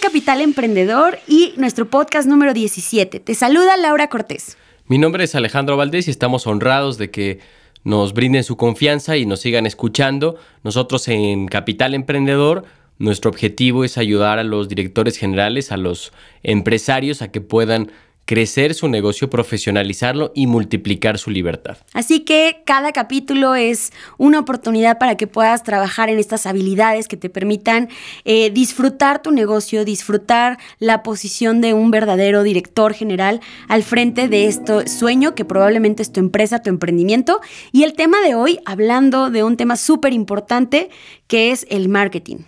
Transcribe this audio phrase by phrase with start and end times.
[0.00, 3.20] Capital Emprendedor y nuestro podcast número 17.
[3.20, 4.56] Te saluda Laura Cortés.
[4.86, 7.40] Mi nombre es Alejandro Valdés y estamos honrados de que
[7.84, 10.36] nos brinden su confianza y nos sigan escuchando.
[10.64, 12.64] Nosotros en Capital Emprendedor,
[12.98, 17.92] nuestro objetivo es ayudar a los directores generales, a los empresarios a que puedan
[18.24, 21.78] crecer su negocio, profesionalizarlo y multiplicar su libertad.
[21.94, 27.16] Así que cada capítulo es una oportunidad para que puedas trabajar en estas habilidades que
[27.16, 27.88] te permitan
[28.24, 34.46] eh, disfrutar tu negocio, disfrutar la posición de un verdadero director general al frente de
[34.46, 37.40] este sueño que probablemente es tu empresa, tu emprendimiento.
[37.72, 40.90] Y el tema de hoy, hablando de un tema súper importante
[41.26, 42.44] que es el marketing.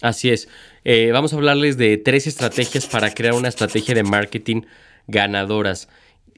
[0.00, 0.48] Así es.
[0.84, 4.62] Eh, vamos a hablarles de tres estrategias para crear una estrategia de marketing
[5.06, 5.88] ganadoras.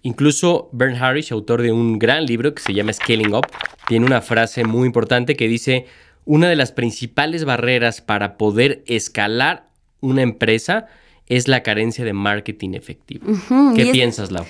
[0.02, 3.46] Incluso Bern Harris, autor de un gran libro que se llama Scaling Up,
[3.88, 5.86] tiene una frase muy importante que dice,
[6.24, 9.68] una de las principales barreras para poder escalar
[10.00, 10.86] una empresa
[11.28, 13.26] es la carencia de marketing efectivo.
[13.74, 14.44] ¿Qué piensas, Lau?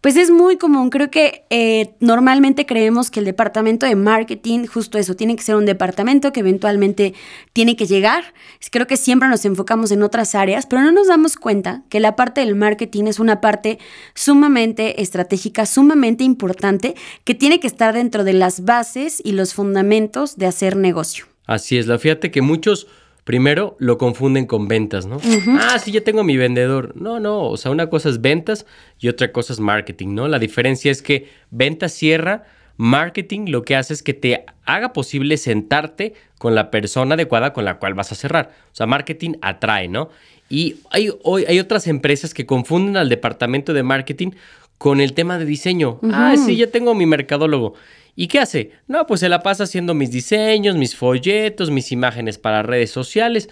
[0.00, 4.96] Pues es muy común, creo que eh, normalmente creemos que el departamento de marketing, justo
[4.96, 7.14] eso, tiene que ser un departamento que eventualmente
[7.52, 8.32] tiene que llegar.
[8.70, 12.14] Creo que siempre nos enfocamos en otras áreas, pero no nos damos cuenta que la
[12.14, 13.80] parte del marketing es una parte
[14.14, 20.36] sumamente estratégica, sumamente importante, que tiene que estar dentro de las bases y los fundamentos
[20.36, 21.26] de hacer negocio.
[21.46, 22.86] Así es, la fíjate que muchos
[23.28, 25.20] primero lo confunden con ventas, ¿no?
[25.60, 26.94] Ah, sí, ya tengo mi vendedor.
[26.96, 28.64] No, no, o sea, una cosa es ventas
[28.98, 30.28] y otra cosa es marketing, ¿no?
[30.28, 32.46] La diferencia es que ventas cierra,
[32.78, 37.66] marketing lo que hace es que te haga posible sentarte con la persona adecuada con
[37.66, 38.50] la cual vas a cerrar.
[38.72, 40.08] O sea, marketing atrae, ¿no?
[40.48, 44.30] Y hay, hoy, hay otras empresas que confunden al departamento de marketing
[44.78, 45.98] con el tema de diseño.
[46.04, 47.74] Ah, sí, ya tengo mi mercadólogo.
[48.14, 48.72] ¿Y qué hace?
[48.86, 53.48] No, pues se la pasa haciendo mis diseños, mis folletos, mis imágenes para redes sociales.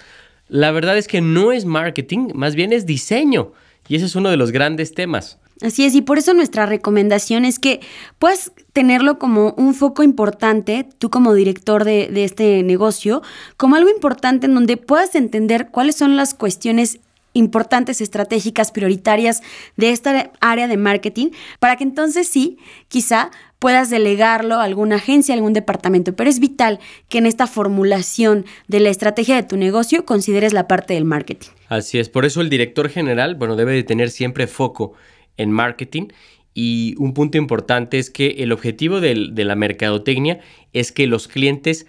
[0.49, 3.53] La verdad es que no es marketing, más bien es diseño.
[3.89, 5.39] Y ese es uno de los grandes temas.
[5.63, 7.81] Así es, y por eso nuestra recomendación es que
[8.19, 13.23] puedas tenerlo como un foco importante, tú como director de, de, este negocio,
[13.57, 17.01] como algo importante en donde puedas entender cuáles son las cuestiones
[17.37, 19.43] importantes, estratégicas, prioritarias
[19.77, 21.29] de esta área de marketing,
[21.61, 22.59] para que entonces sí,
[22.89, 27.47] quizá puedas delegarlo a alguna agencia, a algún departamento, pero es vital que en esta
[27.47, 31.49] formulación de la estrategia de tu negocio consideres la parte del marketing.
[31.69, 34.93] Así es, por eso el director general, bueno, debe de tener siempre foco
[35.37, 36.09] en marketing
[36.55, 40.41] y un punto importante es que el objetivo de la mercadotecnia
[40.73, 41.87] es que los clientes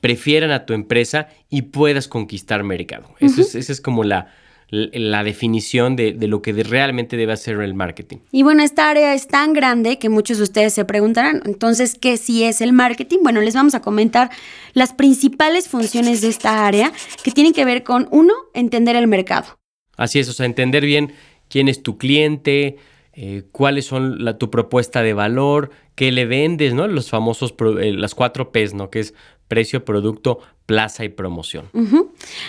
[0.00, 3.14] prefieran a tu empresa y puedas conquistar mercado.
[3.20, 4.34] Eso es, esa es como la,
[4.72, 8.18] la definición de, lo que realmente debe hacer el marketing.
[8.32, 12.16] Y bueno, esta área es tan grande que muchos de ustedes se preguntarán, entonces, ¿qué
[12.16, 13.18] sí es el marketing?
[13.22, 14.30] Bueno, les vamos a comentar
[14.72, 16.90] las principales funciones de esta área
[17.22, 19.58] que tienen que ver con, uno, entender el mercado.
[19.98, 21.12] Así es, o sea, entender bien
[21.48, 22.78] quién es tu cliente,
[23.12, 26.88] eh, cuáles son la, tu propuesta de valor, qué le vendes, ¿no?
[26.88, 28.88] Los famosos, eh, las cuatro P's, ¿no?
[28.88, 29.12] Que es
[29.48, 30.38] precio, producto,
[30.72, 31.66] plaza y promoción.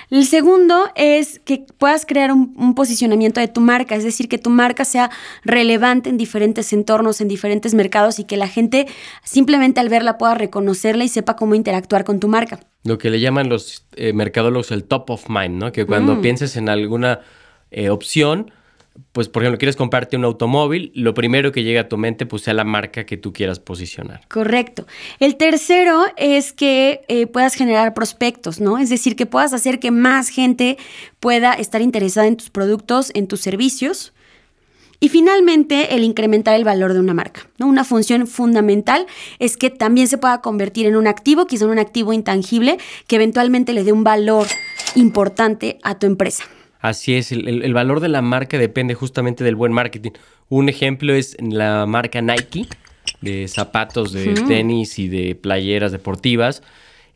[0.09, 4.50] El segundo es que puedas crear un, posicionamiento de tu marca, es decir, que tu
[4.50, 5.11] marca sea
[5.44, 8.88] relevante en diferentes entornos, en diferentes mercados y que la gente
[9.25, 12.62] simplemente al verla pueda reconocerla y sepa cómo interactuar con tu marca.
[12.85, 15.73] Lo que le llaman los eh, mercadólogos el top of mind, ¿no?
[15.73, 16.22] Que cuando mm.
[16.22, 17.19] pienses en alguna
[17.72, 18.51] eh, opción,
[19.11, 22.43] pues por ejemplo, quieres comprarte un automóvil, lo primero que llega a tu mente pues
[22.43, 24.21] sea la marca que tú quieras posicionar.
[24.27, 24.85] Correcto.
[25.19, 28.77] El tercero es que eh, puedas generar prospectos, ¿no?
[28.77, 30.77] Es decir, que puedas hacer que más gente
[31.19, 34.13] pueda estar interesada en tus productos, en tus servicios.
[35.00, 37.50] Y finalmente, el incrementar el valor de una marca.
[37.57, 37.68] ¿no?
[37.68, 39.06] Una función fundamental
[39.38, 43.18] es que también se pueda convertir en un activo, quizá en un activo intangible, que
[43.18, 44.47] eventualmente le dé un valor
[44.95, 46.45] importante a tu empresa.
[46.83, 50.12] Así es, el, valor de la marca depende justamente del buen marketing.
[50.50, 52.68] Un ejemplo es la marca Nike,
[53.21, 56.62] de zapatos, de tenis y de playeras deportivas,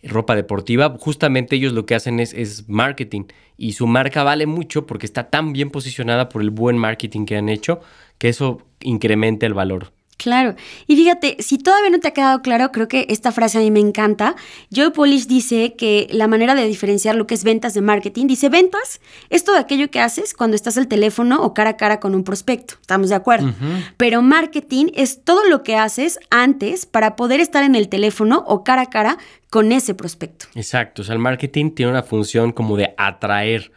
[0.03, 0.95] ropa deportiva.
[0.97, 3.25] Justamente ellos lo que hacen es, es, marketing
[3.57, 7.35] y su marca vale mucho porque está tan bien posicionada por el buen marketing que
[7.35, 7.81] han hecho
[8.19, 9.91] que eso incrementa el valor.
[10.17, 10.55] Claro.
[10.87, 13.69] Y fíjate, si todavía no te ha quedado claro, creo que esta frase a mí
[13.69, 14.35] me encanta.
[14.75, 18.49] Joe Polish dice que la manera de diferenciar lo que es ventas de marketing, dice
[18.49, 18.99] ventas
[19.29, 22.23] es todo aquello que haces cuando estás al teléfono o cara a cara con un
[22.23, 22.75] prospecto.
[22.81, 23.53] Estamos de acuerdo.
[23.97, 28.63] Pero marketing es todo lo que haces antes para poder estar en el teléfono o
[28.63, 29.17] cara a cara
[29.51, 30.47] con ese prospecto.
[30.55, 31.03] Exacto.
[31.03, 33.71] O sea, el marketing tiene una función como de atraer.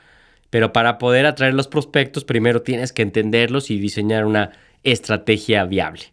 [0.48, 4.52] Pero para poder atraer los prospectos, primero tienes que entenderlos y diseñar una
[4.82, 6.12] estrategia viable.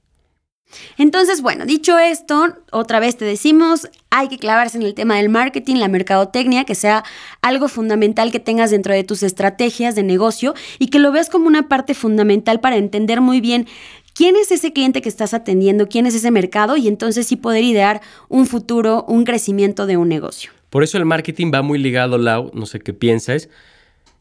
[0.97, 5.29] Entonces, bueno, dicho esto, otra vez te decimos, hay que clavarse en el tema del
[5.29, 7.03] marketing, la mercadotecnia, que sea
[7.41, 11.47] algo fundamental que tengas dentro de tus estrategias de negocio y que lo veas como
[11.47, 13.67] una parte fundamental para entender muy bien
[14.13, 17.63] quién es ese cliente que estás atendiendo, quién es ese mercado y entonces sí poder
[17.63, 20.51] idear un futuro, un crecimiento de un negocio.
[20.69, 23.47] Por eso el marketing va muy ligado, Lau, no sé qué piensas,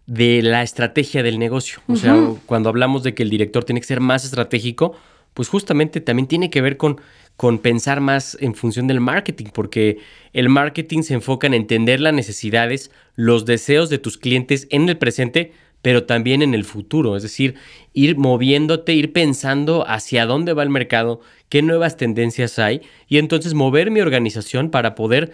[0.07, 1.81] de la estrategia del negocio.
[1.89, 2.17] O sea,
[2.47, 4.95] cuando hablamos de que el director tiene que ser más estratégico,
[5.37, 6.99] pues justamente también tiene que ver con,
[7.37, 9.99] con pensar más en función del marketing, porque
[10.33, 14.97] el marketing se enfoca en entender las necesidades, los deseos de tus clientes en el
[14.97, 15.53] presente,
[15.83, 17.55] pero también en el futuro, es decir,
[17.93, 23.53] ir moviéndote, ir pensando hacia dónde va el mercado, qué nuevas tendencias hay, y entonces
[23.53, 25.33] mover mi organización para poder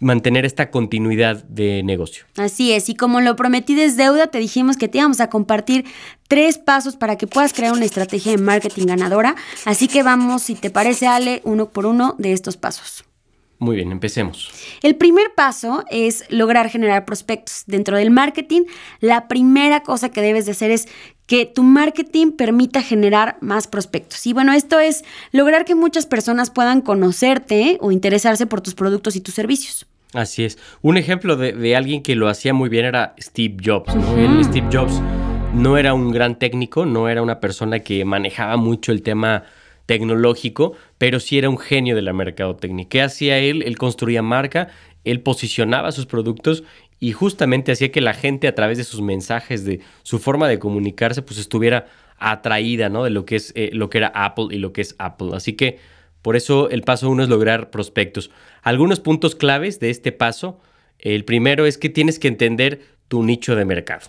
[0.00, 2.24] mantener esta continuidad de negocio.
[2.36, 5.84] Así es, y como lo prometí desde deuda, te dijimos que te íbamos a compartir
[6.26, 9.36] tres pasos para que puedas crear una estrategia de marketing ganadora.
[9.66, 13.04] Así que vamos, si te parece, Ale, uno por uno de estos pasos.
[13.60, 14.50] Muy bien, empecemos.
[14.82, 17.64] El primer paso es lograr generar prospectos.
[17.66, 18.62] Dentro del marketing,
[19.00, 20.88] la primera cosa que debes de hacer es
[21.26, 24.26] que tu marketing permita generar más prospectos.
[24.26, 29.14] Y bueno, esto es lograr que muchas personas puedan conocerte o interesarse por tus productos
[29.14, 29.86] y tus servicios.
[30.14, 30.58] Así es.
[30.80, 33.92] Un ejemplo de, alguien que lo hacía muy bien era Steve Jobs.
[34.42, 35.00] Steve Jobs
[35.52, 39.44] no era un gran técnico, no era una persona que manejaba mucho el tema
[39.90, 42.88] tecnológico, pero sí era un genio de la mercadotecnia.
[42.88, 43.62] ¿Qué hacía él?
[43.62, 44.68] Él construía marca,
[45.02, 46.62] él posicionaba sus productos
[47.00, 50.60] y justamente hacía que la gente a través de sus mensajes, de su forma de
[50.60, 51.86] comunicarse, pues estuviera
[52.18, 53.02] atraída, ¿no?
[53.02, 55.30] De lo que es eh, lo que era Apple y lo que es Apple.
[55.32, 55.80] Así que
[56.22, 58.30] por eso el paso uno es lograr prospectos.
[58.62, 60.60] Algunos puntos claves de este paso.
[61.00, 64.06] El primero es que tienes que entender tu nicho de mercado.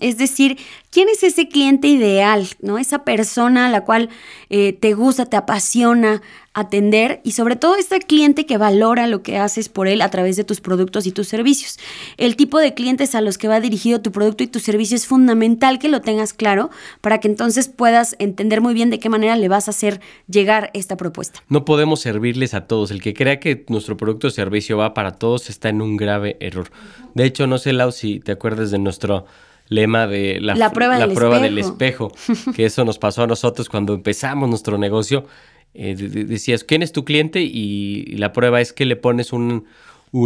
[0.00, 0.58] Es decir,
[0.90, 2.48] ¿quién es ese cliente ideal?
[2.60, 2.78] ¿no?
[2.78, 4.08] Esa persona a la cual
[4.48, 9.38] eh, te gusta, te apasiona atender y sobre todo este cliente que valora lo que
[9.38, 11.78] haces por él a través de tus productos y tus servicios.
[12.16, 15.06] El tipo de clientes a los que va dirigido tu producto y tu servicio es
[15.06, 16.70] fundamental que lo tengas claro
[17.00, 20.70] para que entonces puedas entender muy bien de qué manera le vas a hacer llegar
[20.74, 21.42] esta propuesta.
[21.48, 22.90] No podemos servirles a todos.
[22.90, 26.36] El que crea que nuestro producto o servicio va para todos está en un grave
[26.40, 26.70] error.
[27.14, 29.26] De hecho, no sé, Lau, si te acuerdas de nuestro
[29.70, 32.12] lema de la, prueba, del, espejo.
[32.54, 35.24] que eso nos pasó a nosotros cuando empezamos nuestro negocio.
[35.72, 37.40] Eh, decías, ¿quién es tu cliente?
[37.40, 39.66] Y, la prueba es que le pones un,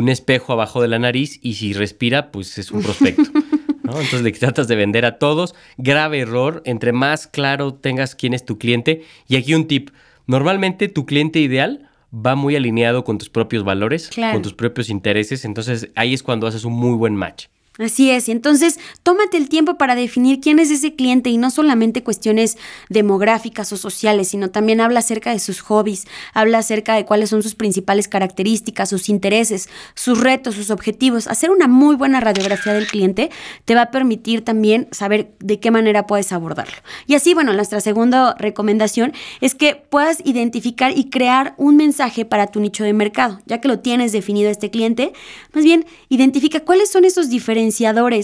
[0.08, 3.23] espejo abajo de la nariz y si respira, pues es un prospecto.
[3.85, 5.55] Entonces le tratas de vender a todos.
[5.76, 6.62] Grave error.
[6.64, 9.05] Entre más claro tengas quién es tu cliente.
[9.29, 9.90] Y aquí un tip.
[10.26, 15.44] Normalmente tu cliente ideal va muy alineado con tus propios valores, con tus propios intereses.
[15.44, 17.49] Entonces ahí es cuando haces un muy buen match.
[17.76, 22.05] Así es, entonces tómate el tiempo para definir quién es ese cliente y no solamente
[22.05, 22.56] cuestiones
[22.88, 27.43] demográficas o sociales, sino también habla acerca de sus hobbies, habla acerca de cuáles son
[27.43, 31.26] sus principales características, sus intereses, sus retos, sus objetivos.
[31.26, 33.31] Hacer una muy buena radiografía del cliente
[33.64, 36.76] te va a permitir también saber de qué manera puedes abordarlo.
[37.09, 42.47] Y así, bueno, nuestra segunda recomendación es que puedas identificar y crear un mensaje para
[42.47, 45.12] tu nicho de mercado, ya que lo tienes definido este cliente,
[45.52, 47.63] más bien identifica cuáles son esos diferentes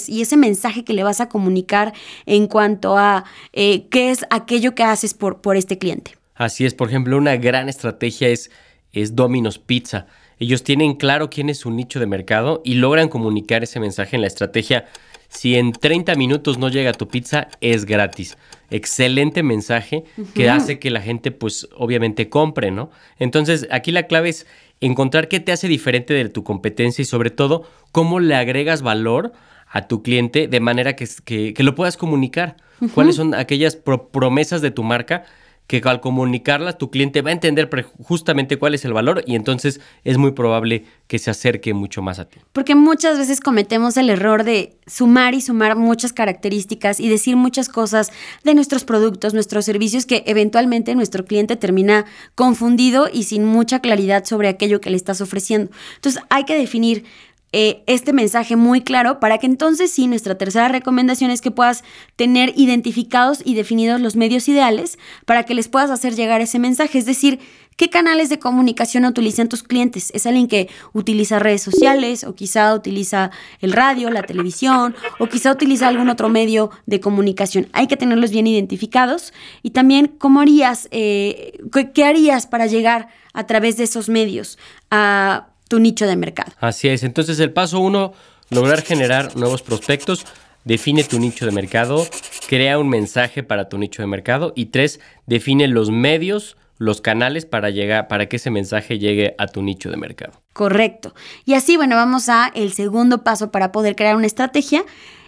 [0.08, 1.92] y ese mensaje que le vas a comunicar
[2.26, 6.16] en cuanto a eh, qué es aquello que haces por, por este cliente.
[6.34, 8.50] Así es, por ejemplo, una gran estrategia es,
[8.92, 10.06] es Domino's Pizza.
[10.38, 14.22] Ellos tienen claro quién es su nicho de mercado y logran comunicar ese mensaje en
[14.22, 14.86] la estrategia.
[15.28, 18.38] Si en 30 minutos no llega tu pizza, es gratis.
[18.70, 20.04] Excelente mensaje
[20.34, 22.90] que hace que la gente, pues, obviamente compre, ¿no?
[23.18, 24.46] Entonces, aquí la clave es
[24.80, 29.32] encontrar qué te hace diferente de tu competencia y sobre todo cómo le agregas valor
[29.68, 31.06] a tu cliente de manera que,
[31.54, 32.56] que, lo puedas comunicar.
[32.94, 35.24] ¿Cuáles son aquellas promesas de tu marca
[35.70, 37.70] que al comunicarlas tu cliente va a entender
[38.02, 42.18] justamente cuál es el valor y entonces es muy probable que se acerque mucho más
[42.18, 42.40] a ti.
[42.52, 47.68] Porque muchas veces cometemos el error de sumar y sumar muchas características y decir muchas
[47.68, 48.10] cosas
[48.42, 54.24] de nuestros productos, nuestros servicios que eventualmente nuestro cliente termina confundido y sin mucha claridad
[54.24, 55.70] sobre aquello que le estás ofreciendo.
[55.94, 57.04] Entonces hay que definir
[57.52, 61.82] eh, este mensaje muy claro para que entonces sí, nuestra tercera recomendación es que puedas
[62.14, 66.98] tener identificados y definidos los medios ideales para que les puedas hacer llegar ese mensaje.
[66.98, 67.40] Es decir,
[67.76, 70.12] ¿qué canales de comunicación utilizan tus clientes?
[70.14, 75.50] ¿Es alguien que utiliza redes sociales o quizá utiliza el radio, la televisión o quizá
[75.50, 77.66] utiliza algún otro medio de comunicación?
[77.72, 79.32] Hay que tenerlos bien identificados
[79.64, 81.58] y también cómo harías, eh,
[81.94, 84.56] qué harías para llegar a través de esos medios
[84.90, 86.50] a tu nicho de mercado.
[86.58, 87.04] Así es.
[87.04, 88.12] Entonces, el paso uno,
[88.50, 90.26] lograr generar nuevos prospectos.
[90.64, 92.06] Define tu nicho de mercado,
[92.48, 97.46] crea un mensaje para tu nicho de mercado y tres, define los medios, los canales
[97.46, 100.32] para llegar, para que ese mensaje llegue a tu nicho de mercado.
[100.52, 101.14] Correcto.
[101.46, 104.84] Y así, bueno, vamos a el segundo paso para poder crear una estrategia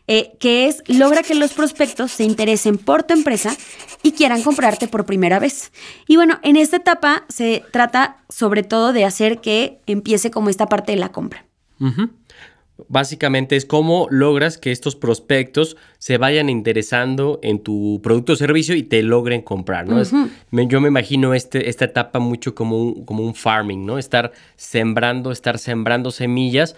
[0.08, 3.56] eh, que es logra que los prospectos se interesen por tu empresa
[4.02, 5.72] y quieran comprarte por primera vez.
[6.08, 10.66] Y bueno, en esta etapa se trata sobre todo de hacer que empiece como esta
[10.66, 11.44] parte de la compra.
[12.88, 18.74] Básicamente es cómo logras que estos prospectos se vayan interesando en tu producto o servicio
[18.74, 20.02] y te logren comprar, ¿no?
[20.50, 23.98] yo me imagino este, esta etapa mucho como un, como un farming, ¿no?
[23.98, 26.74] Estar sembrando, estar sembrando semillas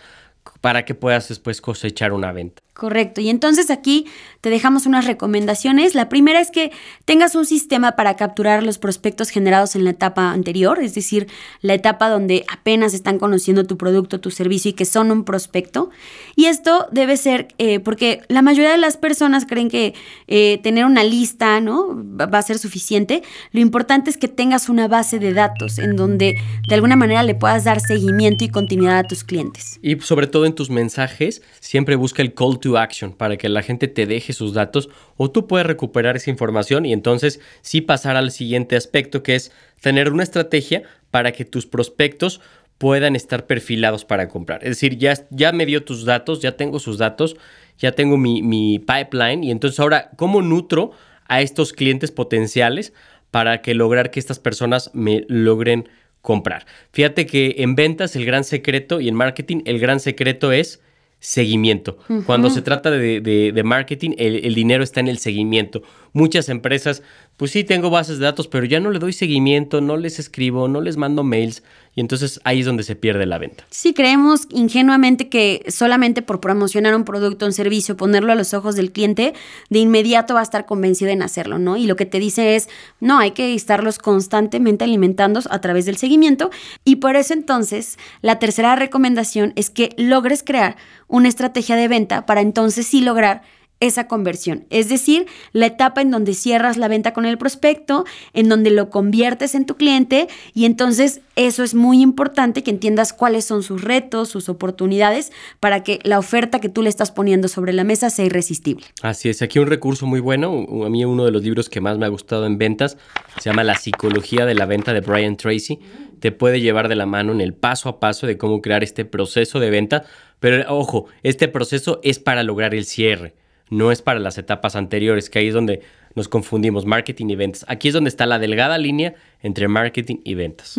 [0.61, 2.64] para que puedas después cosechar una venta.
[2.75, 3.21] Correcto.
[3.21, 4.07] Y entonces aquí
[4.41, 5.95] te dejamos unas recomendaciones.
[5.95, 6.73] La primera es que
[7.05, 11.29] tengas un sistema para capturar los prospectos generados en la etapa anterior, es decir,
[11.61, 15.91] la etapa donde apenas están conociendo tu producto, tu servicio y que son un prospecto.
[16.35, 19.95] Y esto debe ser eh, porque la mayoría de las personas creen que
[20.27, 21.95] eh, tener una lista ¿no?
[21.95, 23.23] va a ser suficiente.
[23.53, 26.35] Lo importante es que tengas una base de datos en donde
[26.69, 29.79] de alguna manera le puedas dar seguimiento y continuidad a tus clientes.
[29.81, 33.63] Y sobre todo en tus mensajes, siempre busca el call to action para que la
[33.63, 38.17] gente te deje sus datos o tú puedes recuperar esa información y entonces sí pasar
[38.17, 39.53] al siguiente aspecto que es
[39.83, 42.41] tener una estrategia para que tus prospectos
[42.79, 44.65] puedan estar perfilados para comprar.
[44.65, 47.37] Es decir, ya, ya me dio tus datos, ya tengo sus datos,
[47.79, 50.93] ya tengo mi, mi pipeline y entonces ahora, ¿cómo nutro
[51.29, 52.95] a estos clientes potenciales
[53.31, 55.87] para que lograr que estas personas me logren
[56.23, 56.65] comprar?
[56.93, 60.81] Fíjate que en ventas el gran secreto y en marketing el gran secreto es
[61.25, 61.97] seguimiento.
[62.27, 65.83] Cuando se trata de, marketing, el, dinero está en el seguimiento.
[66.17, 67.03] Muchas empresas,
[67.37, 70.69] pues sí, tengo bases de datos, pero ya no le doy seguimiento, no les escribo,
[70.69, 71.65] no les mando mails,
[71.97, 73.65] y entonces ahí es donde se pierde la venta.
[73.69, 78.77] Sí, creemos ingenuamente que solamente por promocionar un producto un servicio, ponerlo a los ojos
[78.77, 79.35] del cliente,
[79.71, 81.77] de inmediato va a estar convencido en hacerlo, ¿no?
[81.77, 82.69] Y lo que te dice es,
[83.01, 86.51] no, hay que estarlos constantemente alimentando a través del seguimiento.
[86.85, 90.77] Y por eso entonces, la tercera recomendación es que logres crear
[91.09, 93.43] una estrategia de venta para entonces sí lograr
[93.87, 94.65] esa conversión.
[94.71, 98.91] Es decir, la etapa en donde cierras la venta con el prospecto, en donde lo
[98.91, 103.83] conviertes en tu cliente y entonces eso es muy importante que entiendas cuáles son sus
[103.83, 108.11] retos, sus oportunidades para que la oferta que tú le estás poniendo sobre la mesa
[108.11, 108.87] sea irresistible.
[109.03, 111.99] Así es, aquí un recurso muy bueno, a mí uno de los libros que más
[111.99, 112.97] me ha gustado en ventas
[113.41, 115.81] se llama La psicología de la venta de Brian Tracy.
[116.21, 119.05] Te puede llevar de la mano en el paso a paso de cómo crear este
[119.05, 120.05] proceso de venta,
[120.41, 123.35] pero ojo, este proceso es para lograr el cierre
[123.71, 125.83] no es para las etapas anteriores, que ahí es donde
[126.15, 127.65] nos confundimos, marketing y ventas.
[127.67, 130.77] Aquí es donde está la delgada línea entre marketing y ventas.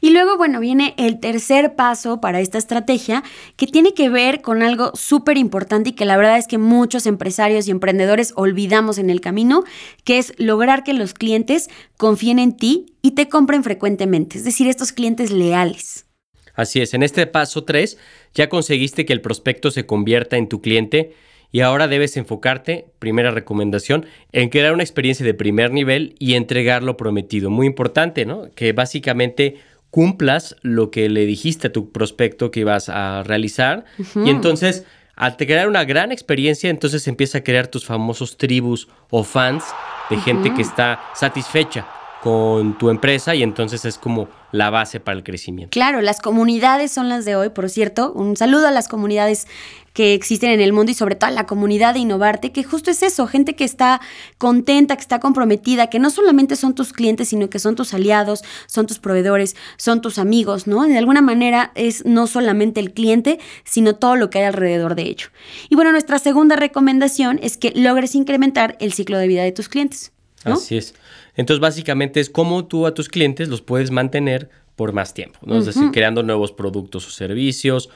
[0.00, 3.24] Y luego, bueno, viene el tercer paso para esta estrategia,
[3.56, 7.06] que tiene que ver con algo súper importante y que la verdad es que muchos
[7.06, 9.64] empresarios y emprendedores olvidamos en el camino,
[10.04, 14.68] que es lograr que los clientes confíen en ti y te compren frecuentemente, es decir,
[14.68, 16.06] estos clientes leales.
[16.54, 17.98] Así es, en este paso 3
[18.34, 21.14] ya conseguiste que el prospecto se convierta en tu cliente
[21.52, 26.82] y ahora debes enfocarte, primera recomendación, en crear una experiencia de primer nivel y entregar
[26.82, 27.50] lo prometido.
[27.50, 28.50] Muy importante, ¿no?
[28.54, 29.56] Que básicamente
[29.90, 33.84] cumplas lo que le dijiste a tu prospecto que ibas a realizar
[34.24, 39.22] y entonces al crear una gran experiencia, entonces empieza a crear tus famosos tribus o
[39.22, 39.64] fans
[40.08, 41.86] de gente que está satisfecha
[42.22, 45.70] con tu empresa y entonces es como la base para el crecimiento.
[45.72, 48.12] Claro, las comunidades son las de hoy, por cierto.
[48.12, 49.48] Un saludo a las comunidades
[49.92, 52.92] que existen en el mundo y sobre todo a la comunidad de Innovarte, que justo
[52.92, 54.00] es eso, gente que está
[54.38, 58.44] contenta, que está comprometida, que no solamente son tus clientes, sino que son tus aliados,
[58.66, 60.84] son tus proveedores, son tus amigos, ¿no?
[60.84, 65.02] De alguna manera es no solamente el cliente, sino todo lo que hay alrededor de
[65.02, 65.26] ello.
[65.70, 69.68] Y bueno, nuestra segunda recomendación es que logres incrementar el ciclo de vida de tus
[69.68, 70.12] clientes.
[70.44, 70.94] Así es.
[71.36, 75.58] Entonces, básicamente es cómo tú a tus clientes los puedes mantener por más tiempo, ¿no?
[75.58, 77.88] Es decir, creando nuevos productos o servicios.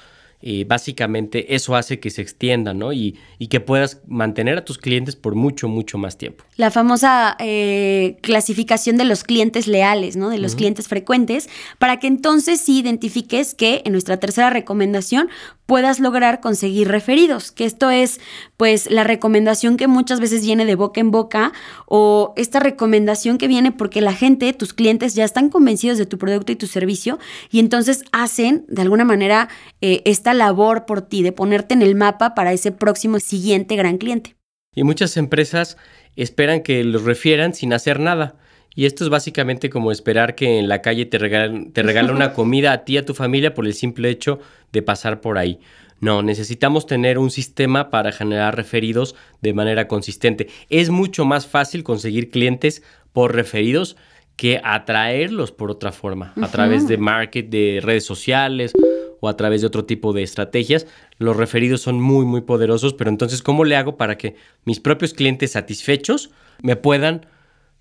[0.43, 2.93] Y básicamente eso hace que se extienda, ¿no?
[2.93, 6.45] Y, que puedas mantener a tus clientes por mucho, mucho más tiempo.
[6.57, 10.29] La famosa eh, clasificación de los clientes leales, ¿no?
[10.29, 15.29] De los clientes frecuentes, para que entonces sí identifiques que en nuestra tercera recomendación
[15.67, 18.21] puedas lograr conseguir referidos, que esto es
[18.57, 21.53] pues la recomendación que muchas veces viene de boca en boca
[21.87, 26.19] o esta recomendación que viene porque la gente, tus clientes ya están convencidos de tu
[26.19, 27.19] producto y tu servicio
[27.51, 29.49] y entonces hacen de alguna manera
[29.81, 33.99] eh, esta labor por ti de ponerte en el mapa para ese próximo siguiente gran
[33.99, 34.37] cliente.
[34.75, 35.77] Y muchas empresas
[36.17, 38.37] esperan que los refieran sin hacer nada.
[38.77, 42.73] Y esto es básicamente como esperar que en la calle te regalen, te una comida
[42.73, 44.39] a ti y a tu familia por el simple hecho
[44.71, 45.59] de pasar por ahí.
[45.99, 50.49] No, necesitamos tener un sistema para generar referidos de manera consistente.
[50.69, 52.83] Es mucho más fácil conseguir clientes
[53.15, 53.97] por referidos
[54.37, 58.75] que atraerlos por otra forma, a través de market, de redes sociales
[59.21, 60.87] o a través de otro tipo de estrategias.
[61.17, 65.15] Los referidos son muy, muy poderosos, pero entonces, ¿cómo le hago para que mis propios
[65.15, 66.31] clientes satisfechos
[66.63, 67.25] me puedan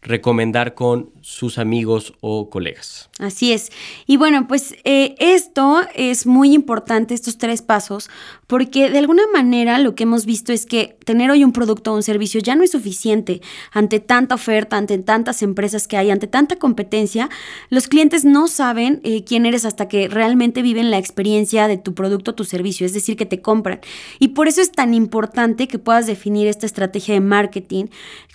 [0.05, 3.09] recomendar con sus amigos o colegas.
[3.19, 3.71] Así es.
[4.05, 8.09] Y bueno, pues eh, esto es muy importante, estos tres pasos,
[8.45, 11.95] porque de alguna manera lo que hemos visto es que tener hoy un producto o
[11.95, 16.27] un servicio ya no es suficiente ante tanta oferta, ante tantas empresas que hay, ante
[16.27, 17.29] tanta competencia.
[17.69, 21.95] Los clientes no saben eh, quién eres hasta que realmente viven la experiencia de tu
[21.95, 23.79] producto o tu servicio, es decir, que te compran.
[24.19, 27.85] Y por eso es tan importante que puedas definir esta estrategia de marketing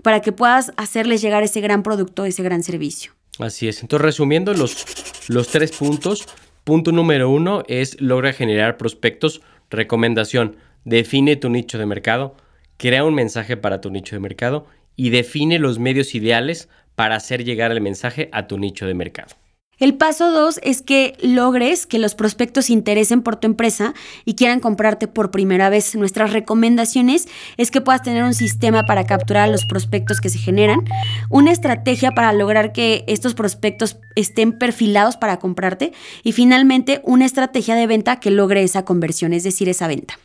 [0.02, 3.12] para que puedas hacerles llegar ese gran producto, ese gran servicio.
[3.38, 3.82] Así es.
[3.82, 4.84] Entonces, resumiendo los,
[5.28, 6.26] los tres puntos,
[6.64, 9.40] punto número uno es logra generar prospectos.
[9.70, 12.34] Recomendación, define tu nicho de mercado,
[12.76, 17.44] crea un mensaje para tu nicho de mercado y define los medios ideales para hacer
[17.44, 19.34] llegar el mensaje a tu nicho de mercado.
[19.80, 23.94] El paso dos es que logres que los prospectos se interesen por tu empresa
[24.26, 25.94] y quieran comprarte por primera vez.
[25.94, 30.84] Nuestras recomendaciones es que puedas tener un sistema para capturar los prospectos que se generan,
[31.30, 37.74] una estrategia para lograr que estos prospectos estén perfilados para comprarte y finalmente una estrategia
[37.74, 40.18] de venta que logre esa conversión, es decir, esa venta.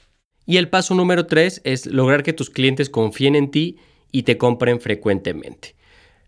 [0.46, 3.78] Y el paso número tres es lograr que tus clientes confíen en ti
[4.12, 5.75] y te compren frecuentemente.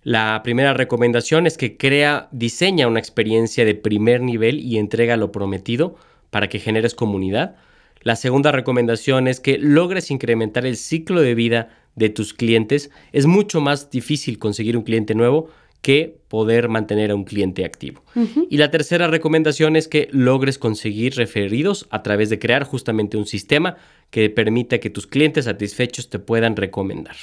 [0.08, 5.34] La primera recomendación es que crea, diseña una experiencia de primer nivel y entrega lo
[5.34, 5.98] prometido
[6.30, 7.58] para que generes comunidad.
[8.04, 12.90] La segunda recomendación es que logres incrementar el ciclo de vida de tus clientes.
[13.12, 15.50] Es mucho más difícil conseguir un cliente nuevo
[15.82, 18.02] que poder mantener a un cliente activo.
[18.50, 23.26] Y la tercera recomendación es que logres conseguir referidos a través de crear justamente un
[23.26, 23.76] sistema
[24.10, 27.18] que permita que tus clientes satisfechos te puedan recomendar.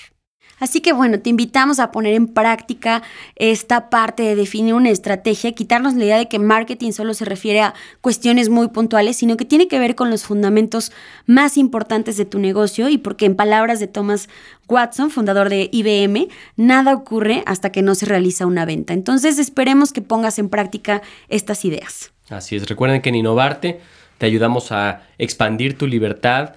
[0.60, 3.02] Así que bueno, te invitamos a poner en práctica
[3.36, 7.60] esta parte de definir una estrategia, quitarnos la idea de que marketing solo se refiere
[7.60, 10.92] a cuestiones muy puntuales, sino que tiene que ver con los fundamentos
[11.26, 14.28] más importantes de tu negocio y porque en palabras de Thomas
[14.68, 18.92] Watson, fundador de IBM, nada ocurre hasta que no se realiza una venta.
[18.92, 22.12] Entonces esperemos que pongas en práctica estas ideas.
[22.30, 23.80] Así es, recuerden que en Innovarte
[24.18, 26.54] te ayudamos a expandir tu libertad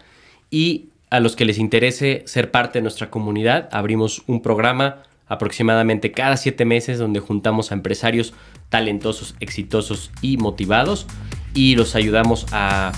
[0.50, 6.12] y a los que les interese ser parte de nuestra comunidad, abrimos un programa aproximadamente
[6.12, 8.34] cada siete meses donde juntamos a empresarios
[8.70, 11.06] talentosos, exitosos y motivados
[11.54, 12.92] y los ayudamos a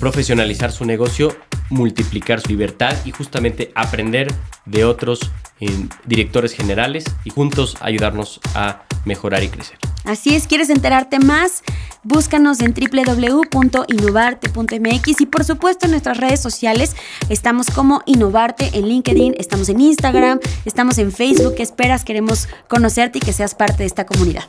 [0.00, 1.36] profesionalizar su negocio,
[1.70, 4.28] multiplicar su libertad y justamente aprender
[4.64, 5.20] de otros
[5.60, 5.68] eh,
[6.06, 9.78] directores generales y juntos ayudarnos a mejorar y crecer.
[10.08, 11.62] Así es, ¿quieres enterarte más?
[12.02, 16.96] Búscanos en www.innovarte.mx y por supuesto en nuestras redes sociales
[17.28, 21.56] estamos como Innovarte en LinkedIn, estamos en Instagram, estamos en Facebook.
[21.56, 22.06] ¿Qué esperas?
[22.06, 24.44] Queremos conocerte y que seas parte de esta comunidad.